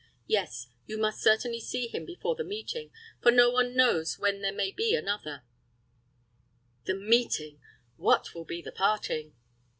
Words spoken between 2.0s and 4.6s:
before the meeting, for no one knows when there